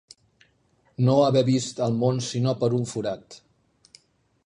No 1.09 1.17
haver 1.27 1.45
vist 1.51 1.83
el 1.89 1.95
món 2.05 2.25
sinó 2.31 2.57
per 2.65 2.73
un 2.79 2.91
forat. 2.97 3.41